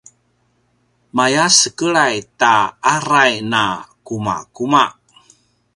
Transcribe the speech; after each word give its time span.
maya 1.15 1.45
sekelay 1.57 2.17
ta 2.39 2.53
aray 2.93 3.33
na 3.51 3.63
kumakuma 4.05 4.83